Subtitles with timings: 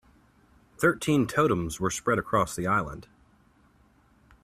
[0.79, 3.07] Thirteen totems were spread across this island.